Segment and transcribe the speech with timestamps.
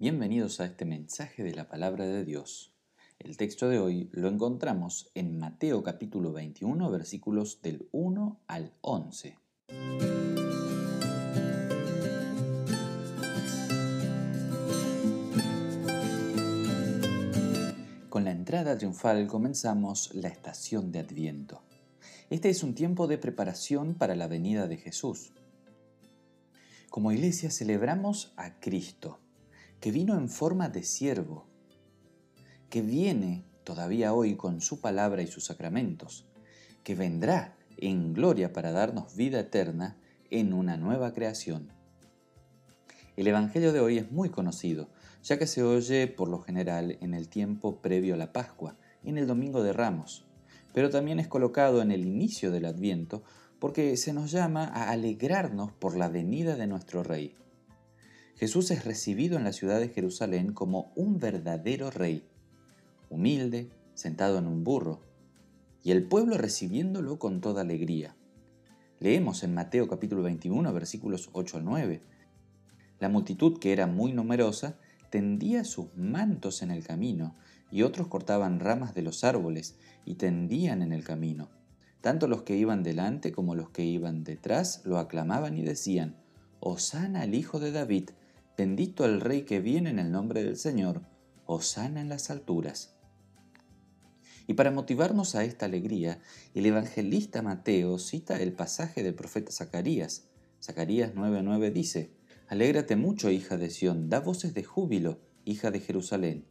[0.00, 2.72] Bienvenidos a este mensaje de la palabra de Dios.
[3.18, 9.36] El texto de hoy lo encontramos en Mateo capítulo 21 versículos del 1 al 11.
[18.08, 21.60] Con la entrada triunfal comenzamos la estación de Adviento.
[22.30, 25.34] Este es un tiempo de preparación para la venida de Jesús.
[26.88, 29.20] Como iglesia celebramos a Cristo,
[29.80, 31.46] que vino en forma de siervo,
[32.68, 36.26] que viene todavía hoy con su palabra y sus sacramentos,
[36.84, 39.96] que vendrá en gloria para darnos vida eterna
[40.30, 41.72] en una nueva creación.
[43.16, 44.88] El Evangelio de hoy es muy conocido,
[45.22, 49.18] ya que se oye por lo general en el tiempo previo a la Pascua, en
[49.18, 50.26] el Domingo de Ramos,
[50.72, 53.22] pero también es colocado en el inicio del Adviento
[53.58, 57.34] porque se nos llama a alegrarnos por la venida de nuestro Rey.
[58.40, 62.26] Jesús es recibido en la ciudad de Jerusalén como un verdadero rey,
[63.10, 65.02] humilde, sentado en un burro,
[65.82, 68.16] y el pueblo recibiéndolo con toda alegría.
[68.98, 72.00] Leemos en Mateo capítulo 21 versículos 8 al 9.
[72.98, 74.78] La multitud, que era muy numerosa,
[75.10, 77.36] tendía sus mantos en el camino,
[77.70, 81.50] y otros cortaban ramas de los árboles y tendían en el camino.
[82.00, 86.16] Tanto los que iban delante como los que iban detrás lo aclamaban y decían,
[86.60, 88.10] Osana al Hijo de David,
[88.60, 91.00] Bendito el Rey que viene en el nombre del Señor,
[91.46, 92.94] Osana en las alturas.
[94.46, 96.20] Y para motivarnos a esta alegría,
[96.52, 100.28] el evangelista Mateo cita el pasaje del profeta Zacarías.
[100.62, 102.12] Zacarías 9:9 dice,
[102.48, 106.44] Alégrate mucho, hija de Sión, da voces de júbilo, hija de Jerusalén.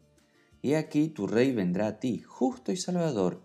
[0.63, 3.43] He aquí tu rey vendrá a ti, justo y salvador,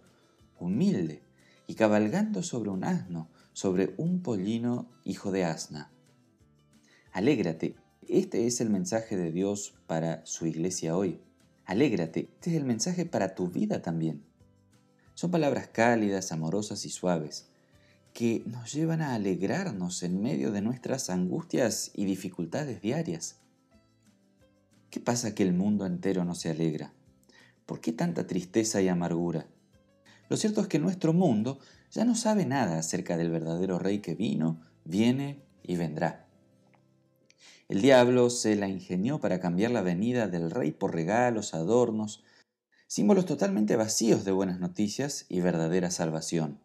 [0.59, 1.23] humilde,
[1.67, 5.91] y cabalgando sobre un asno, sobre un pollino, hijo de asna.
[7.13, 7.77] Alégrate,
[8.09, 11.21] este es el mensaje de Dios para su iglesia hoy.
[11.65, 14.23] Alégrate, este es el mensaje para tu vida también.
[15.15, 17.47] Son palabras cálidas, amorosas y suaves,
[18.13, 23.37] que nos llevan a alegrarnos en medio de nuestras angustias y dificultades diarias.
[24.91, 26.93] ¿Qué pasa que el mundo entero no se alegra?
[27.67, 29.47] ¿Por qué tanta tristeza y amargura?
[30.29, 31.59] Lo cierto es que nuestro mundo
[31.91, 36.24] ya no sabe nada acerca del verdadero rey que vino, viene y vendrá.
[37.67, 42.23] El diablo se la ingenió para cambiar la venida del rey por regalos, adornos,
[42.87, 46.61] símbolos totalmente vacíos de buenas noticias y verdadera salvación.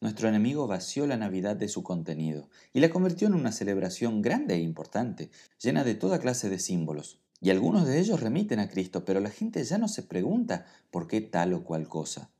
[0.00, 4.54] Nuestro enemigo vació la Navidad de su contenido y la convirtió en una celebración grande
[4.54, 5.30] e importante,
[5.62, 7.20] llena de toda clase de símbolos.
[7.40, 11.06] Y algunos de ellos remiten a Cristo, pero la gente ya no se pregunta por
[11.06, 12.30] qué tal o cual cosa.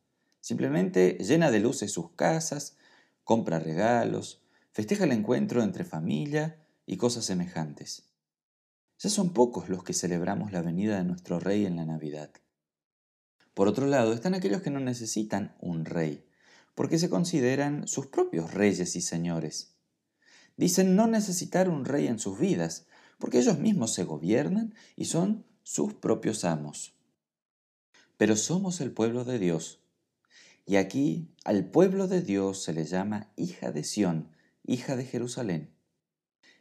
[0.41, 2.77] Simplemente llena de luces sus casas,
[3.23, 8.05] compra regalos, festeja el encuentro entre familia y cosas semejantes.
[8.99, 12.31] Ya son pocos los que celebramos la venida de nuestro Rey en la Navidad.
[13.55, 16.27] Por otro lado, están aquellos que no necesitan un rey,
[16.75, 19.77] porque se consideran sus propios reyes y señores.
[20.57, 22.87] Dicen no necesitar un rey en sus vidas,
[23.19, 26.95] porque ellos mismos se gobiernan y son sus propios amos.
[28.17, 29.81] Pero somos el pueblo de Dios,
[30.67, 34.31] y aquí al pueblo de Dios se le llama hija de Sión,
[34.65, 35.74] hija de Jerusalén.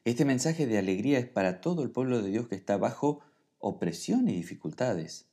[0.06, 3.22] Este mensaje de alegría es para todo el pueblo de Dios que está bajo
[3.58, 5.28] opresión y dificultades.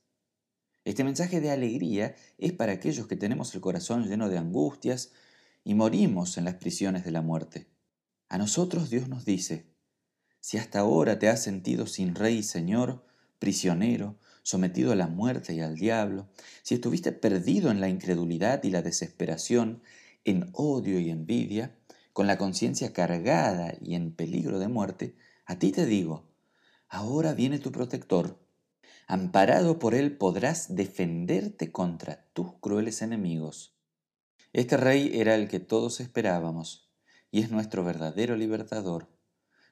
[0.85, 5.11] Este mensaje de alegría es para aquellos que tenemos el corazón lleno de angustias
[5.65, 7.67] y morimos en las prisiones de la muerte.
[8.29, 9.65] A nosotros Dios nos dice,
[10.39, 13.05] si hasta ahora te has sentido sin rey y señor,
[13.39, 16.29] prisionero, sometido a la muerte y al diablo,
[16.63, 19.83] si estuviste perdido en la incredulidad y la desesperación,
[20.23, 21.75] en odio y envidia,
[22.13, 26.29] con la conciencia cargada y en peligro de muerte, a ti te digo,
[26.89, 28.39] ahora viene tu protector.
[29.07, 33.75] Amparado por él podrás defenderte contra tus crueles enemigos.
[34.53, 36.89] Este rey era el que todos esperábamos,
[37.31, 39.09] y es nuestro verdadero libertador.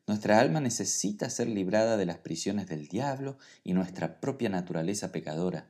[0.08, 5.70] Nuestra alma necesita ser librada de las prisiones del diablo y nuestra propia naturaleza pecadora.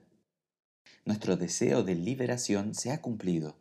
[1.05, 3.57] Nuestro deseo de liberación se ha cumplido.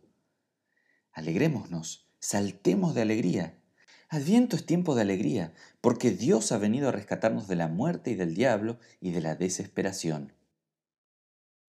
[1.12, 3.58] Alegrémonos saltemos de alegría.
[4.08, 8.14] Adviento es tiempo de alegría, porque Dios ha venido a rescatarnos de la muerte y
[8.14, 10.32] del diablo y de la desesperación.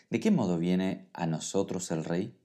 [0.09, 2.35] ¿De qué modo viene a nosotros el Rey?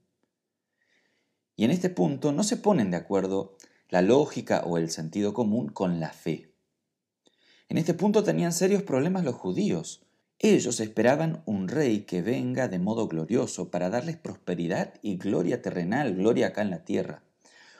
[1.55, 3.57] Y en este punto no se ponen de acuerdo
[3.89, 6.53] la lógica o el sentido común con la fe.
[7.69, 10.05] En este punto tenían serios problemas los judíos.
[10.37, 16.15] Ellos esperaban un rey que venga de modo glorioso para darles prosperidad y gloria terrenal,
[16.15, 17.24] gloria acá en la tierra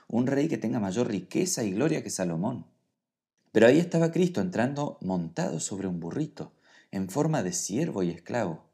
[0.07, 2.66] un rey que tenga mayor riqueza y gloria que Salomón.
[3.52, 6.54] Pero ahí estaba Cristo entrando montado sobre un burrito,
[6.92, 8.66] en forma de siervo y esclavo.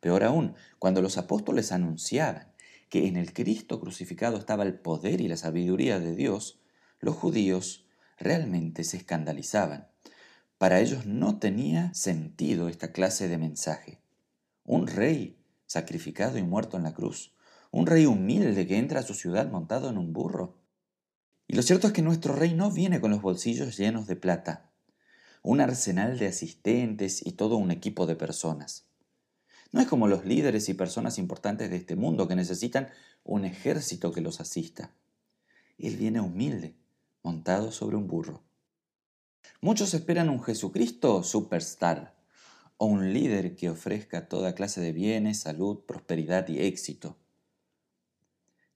[0.00, 2.52] Peor aún, cuando los apóstoles anunciaban
[2.88, 6.60] que en el Cristo crucificado estaba el poder y la sabiduría de Dios,
[7.00, 7.86] los judíos
[8.18, 9.88] realmente se escandalizaban.
[10.56, 14.00] Para ellos no tenía sentido esta clase de mensaje.
[14.64, 17.32] Un rey sacrificado y muerto en la cruz,
[17.70, 20.56] un rey humilde que entra a su ciudad montado en un burro.
[21.46, 24.70] Y lo cierto es que nuestro rey no viene con los bolsillos llenos de plata,
[25.42, 28.86] un arsenal de asistentes y todo un equipo de personas.
[29.70, 32.88] No es como los líderes y personas importantes de este mundo que necesitan
[33.22, 34.94] un ejército que los asista.
[35.76, 36.74] Él viene humilde,
[37.22, 38.42] montado sobre un burro.
[39.60, 42.16] Muchos esperan un Jesucristo superstar
[42.78, 47.16] o un líder que ofrezca toda clase de bienes, salud, prosperidad y éxito.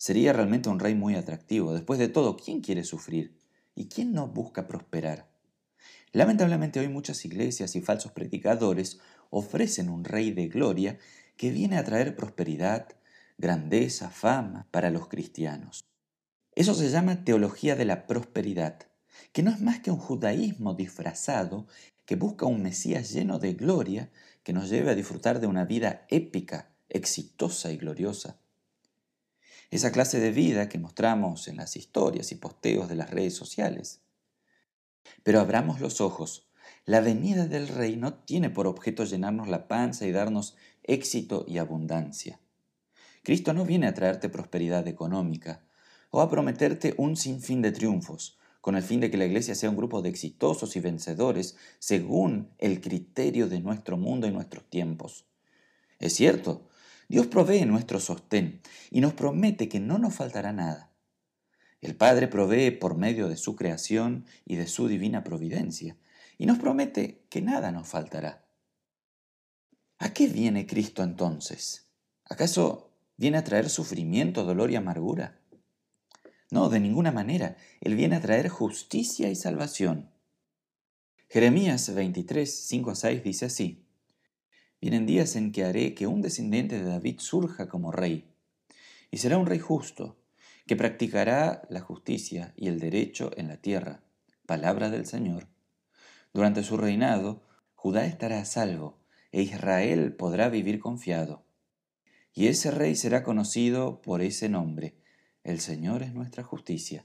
[0.03, 1.73] Sería realmente un rey muy atractivo.
[1.73, 3.39] Después de todo, ¿quién quiere sufrir?
[3.77, 5.31] ¿Y quién no busca prosperar?
[6.11, 8.99] Lamentablemente hoy muchas iglesias y falsos predicadores
[9.31, 10.99] ofrecen un rey de gloria
[11.37, 12.89] que viene a traer prosperidad,
[13.39, 15.85] grandeza, fama para los cristianos.
[16.57, 18.81] Eso se llama teología de la prosperidad,
[19.31, 21.69] que no es más que un judaísmo disfrazado
[22.07, 24.11] que busca un Mesías lleno de gloria
[24.43, 28.42] que nos lleve a disfrutar de una vida épica, exitosa y gloriosa.
[29.73, 34.03] Esa clase de vida que mostramos en las historias y posteos de las redes sociales.
[35.25, 36.47] Pero abramos los ojos
[36.85, 41.59] la venida del Rey no tiene por objeto llenarnos la panza y darnos éxito y
[41.59, 42.41] abundancia.
[43.23, 45.63] Cristo no viene a traerte prosperidad económica
[46.11, 49.71] o a prometerte un sinfín de triunfos, con el fin de que la iglesia sea
[49.71, 55.25] un grupo de exitosos y vencedores según el criterio de nuestro mundo y nuestros tiempos.
[56.01, 56.69] Es cierto,
[57.13, 60.95] Dios provee nuestro sostén y nos promete que no nos faltará nada.
[61.83, 65.99] El Padre provee por medio de su creación y de su divina providencia,
[66.39, 68.47] y nos promete que nada nos faltará.
[69.99, 71.91] ¿A qué viene Cristo entonces?
[72.25, 75.39] ¿Acaso viene a traer sufrimiento, dolor y amargura?
[76.51, 77.59] No, de ninguna manera.
[77.83, 80.11] Él viene a traer justicia y salvación.
[81.29, 83.82] Jeremías 23, 5 a 6 dice así.
[84.83, 88.25] Vienen días en que haré que un descendiente de David surja como rey,
[89.13, 90.17] y será un rey justo,
[90.67, 94.03] que practicará la justicia y el derecho en la tierra.
[94.45, 95.47] Palabra del Señor.
[96.35, 97.45] Durante su reinado,
[97.77, 98.99] Judá estará a salvo
[99.31, 101.45] e Israel podrá vivir confiado.
[102.35, 104.97] Y ese rey será conocido por ese nombre.
[105.45, 107.05] El Señor es nuestra justicia.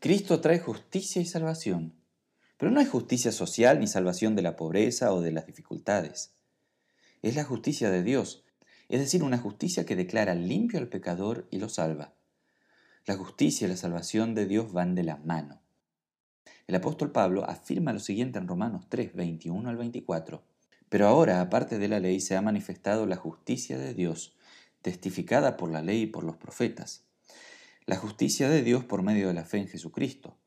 [0.00, 1.94] Cristo trae justicia y salvación,
[2.56, 6.34] pero no es justicia social ni salvación de la pobreza o de las dificultades.
[7.22, 8.44] Es la justicia de Dios,
[8.88, 12.14] es decir, una justicia que declara limpio al pecador y lo salva.
[13.04, 15.60] La justicia y la salvación de Dios van de la mano.
[16.66, 20.42] El apóstol Pablo afirma lo siguiente en Romanos 3, 21 al 24.
[20.88, 24.34] Pero ahora, aparte de la ley, se ha manifestado la justicia de Dios,
[24.80, 27.04] testificada por la ley y por los profetas.
[27.86, 30.38] La justicia de Dios por medio de la fe en Jesucristo,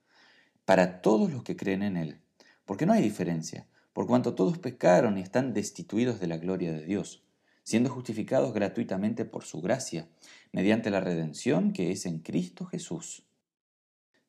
[0.65, 2.21] para todos los que creen en Él.
[2.65, 6.85] Porque no hay diferencia, por cuanto todos pecaron y están destituidos de la gloria de
[6.85, 7.23] Dios,
[7.63, 10.07] siendo justificados gratuitamente por su gracia,
[10.51, 13.23] mediante la redención que es en Cristo Jesús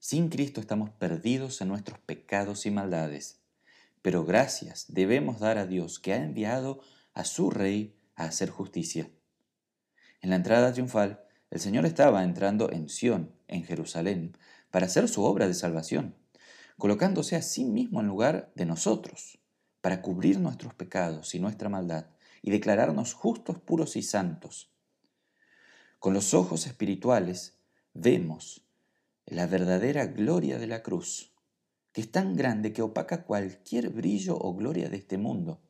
[0.05, 3.41] sin Cristo estamos perdidos en nuestros pecados y maldades.
[4.03, 6.81] Pero gracias debemos dar a Dios que ha enviado
[7.15, 9.09] a su Rey a hacer justicia.
[10.21, 14.37] En la entrada triunfal, el Señor estaba entrando en Sión, en Jerusalén,
[14.71, 16.15] para hacer su obra de salvación,
[16.77, 19.39] colocándose a sí mismo en lugar de nosotros,
[19.85, 22.07] para cubrir nuestros pecados y nuestra maldad,
[22.41, 24.73] y declararnos justos, puros y santos.
[25.99, 27.59] Con los ojos espirituales
[27.93, 28.67] vemos
[29.27, 31.35] la verdadera gloria de la cruz,
[31.93, 35.61] que es tan grande que opaca cualquier brillo o gloria de este mundo.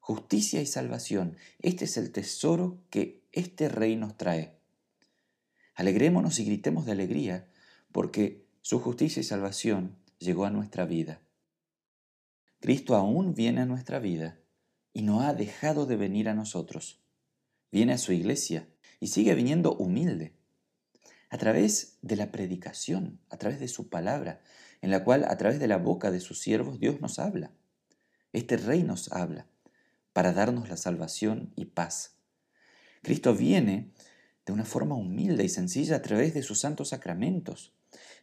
[0.00, 4.58] Justicia y salvación, este es el tesoro que este rey nos trae.
[5.76, 7.48] Alegrémonos y gritemos de alegría,
[7.92, 11.20] porque su justicia y salvación llegó a nuestra vida.
[12.60, 14.38] Cristo aún viene a nuestra vida
[14.92, 17.00] y no ha dejado de venir a nosotros.
[17.70, 18.68] Viene a su iglesia
[19.00, 20.34] y sigue viniendo humilde
[21.30, 24.40] a través de la predicación, a través de su palabra,
[24.80, 27.52] en la cual a través de la boca de sus siervos Dios nos habla.
[28.32, 29.46] Este rey nos habla
[30.12, 32.16] para darnos la salvación y paz.
[33.02, 33.92] Cristo viene
[34.46, 37.72] de una forma humilde y sencilla a través de sus santos sacramentos.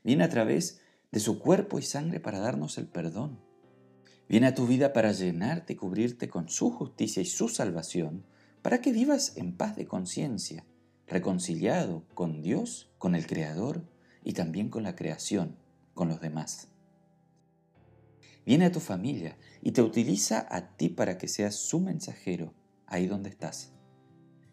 [0.04, 3.40] Viene a través de su cuerpo y sangre para darnos el perdón.
[4.28, 8.26] Viene a tu vida para llenarte y cubrirte con su justicia y su salvación,
[8.62, 10.66] para que vivas en paz de conciencia
[11.08, 13.84] reconciliado con Dios, con el Creador
[14.24, 15.56] y también con la creación,
[15.94, 16.70] con los demás.
[18.46, 22.54] viene a tu familia y te utiliza a ti para que seas su mensajero
[22.86, 23.74] ahí donde estás.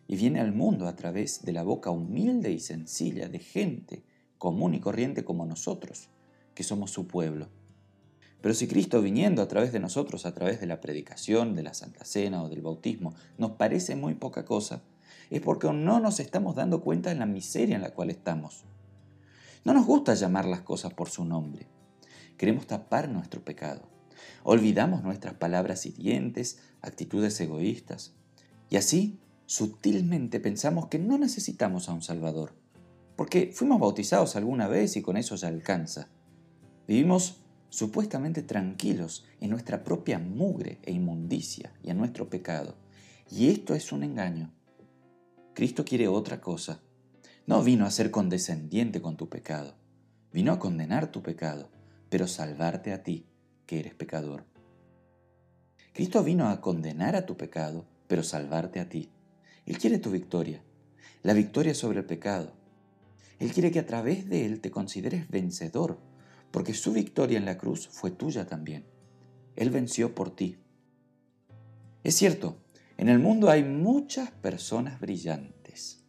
[0.07, 4.05] Y viene al mundo a través de la boca humilde y sencilla de gente
[4.39, 6.09] común y corriente como nosotros,
[6.55, 7.51] que somos su pueblo.
[8.43, 11.75] Pero si Cristo viniendo a través de nosotros, a través de la predicación, de la
[11.75, 14.83] Santa Cena o del bautismo, nos parece muy poca cosa,
[15.31, 18.65] es porque no nos estamos dando cuenta de la miseria en la cual estamos.
[19.65, 21.69] No nos gusta llamar las cosas por su nombre.
[22.37, 23.83] Queremos tapar nuestro pecado.
[24.43, 28.13] Olvidamos nuestras palabras hirientes, actitudes egoístas.
[28.69, 32.55] Y así, sutilmente pensamos que no necesitamos a un Salvador,
[33.17, 36.09] porque fuimos bautizados alguna vez y con eso ya alcanza.
[36.89, 37.42] Vivimos
[37.73, 42.77] supuestamente tranquilos en nuestra propia mugre e inmundicia y en nuestro pecado.
[43.31, 44.53] Y esto es un engaño.
[45.55, 46.83] Cristo quiere otra cosa.
[47.47, 49.75] No vino a ser condescendiente con tu pecado.
[50.35, 51.71] Vino a condenar tu pecado,
[52.11, 53.25] pero salvarte a ti,
[53.65, 54.45] que eres pecador.
[55.95, 59.09] Cristo vino a condenar a tu pecado, pero salvarte a ti.
[59.65, 60.63] Él quiere tu victoria,
[61.23, 62.53] la victoria sobre el pecado.
[63.39, 66.12] Él quiere que a través de Él te consideres vencedor
[66.53, 68.85] porque su victoria en la cruz fue tuya también.
[69.57, 70.59] Él venció por ti.
[72.05, 72.59] Es cierto,
[72.99, 76.05] en el mundo hay muchas personas brillantes,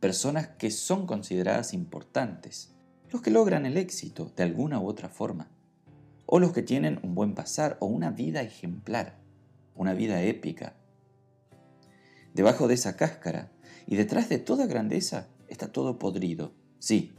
[0.00, 2.74] personas que son consideradas importantes,
[3.10, 5.50] los que logran el éxito de alguna u otra forma,
[6.26, 9.20] o los que tienen un buen pasar o una vida ejemplar,
[9.74, 10.74] una vida épica.
[12.34, 13.52] Debajo de esa cáscara
[13.86, 17.12] y detrás de toda grandeza está todo podrido, sí,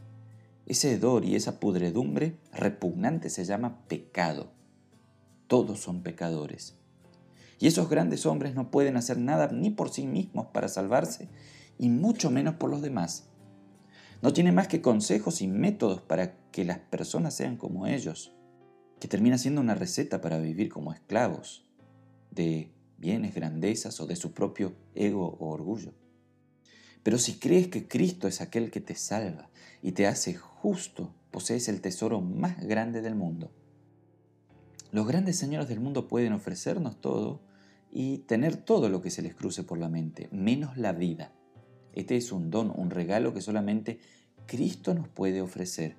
[0.66, 4.52] ese hedor y esa pudredumbre repugnante se llama pecado.
[5.46, 6.76] Todos son pecadores.
[7.58, 11.28] Y esos grandes hombres no pueden hacer nada ni por sí mismos para salvarse,
[11.78, 13.28] y mucho menos por los demás.
[14.20, 18.32] No tienen más que consejos y métodos para que las personas sean como ellos,
[19.00, 21.64] que termina siendo una receta para vivir como esclavos
[22.30, 25.92] de bienes, grandezas o de su propio ego o orgullo.
[27.02, 29.50] Pero si crees que Cristo es aquel que te salva
[29.82, 33.50] y te hace justo, posees el tesoro más grande del mundo.
[34.92, 37.40] Los grandes señores del mundo pueden ofrecernos todo
[37.90, 41.32] y tener todo lo que se les cruce por la mente, menos la vida.
[41.94, 43.98] Este es un don, un regalo que solamente
[44.46, 45.96] Cristo nos puede ofrecer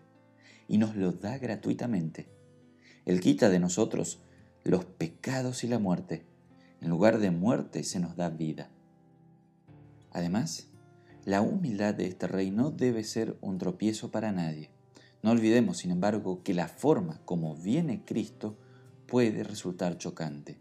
[0.70, 2.30] y nos lo da gratuitamente.
[3.06, 4.22] Él quita de nosotros
[4.64, 6.26] los pecados y la muerte.
[6.80, 8.70] En lugar de muerte se nos da vida.
[10.12, 10.70] Además,
[11.26, 14.70] la humildad de este rey no debe ser un tropiezo para nadie.
[15.22, 18.58] No olvidemos, sin embargo, que la forma como viene Cristo
[19.08, 20.60] puede resultar chocante.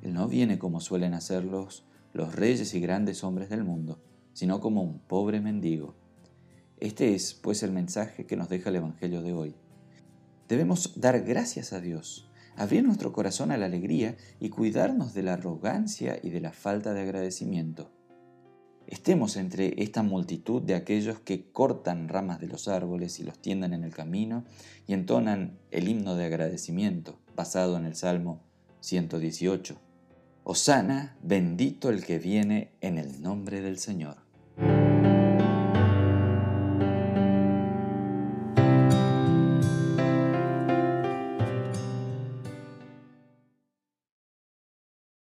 [0.00, 1.84] Él no viene como suelen hacerlos
[2.14, 4.00] los reyes y grandes hombres del mundo,
[4.32, 5.94] sino como un pobre mendigo.
[6.78, 9.56] Este es, pues, el mensaje que nos deja el Evangelio de hoy.
[10.48, 15.34] Debemos dar gracias a Dios, abrir nuestro corazón a la alegría y cuidarnos de la
[15.34, 17.90] arrogancia y de la falta de agradecimiento
[18.88, 23.72] estemos entre esta multitud de aquellos que cortan ramas de los árboles y los tiendan
[23.74, 24.44] en el camino
[24.86, 28.42] y entonan el himno de agradecimiento basado en el Salmo
[28.80, 29.76] 118.
[30.44, 34.27] Osana, bendito el que viene en el nombre del Señor.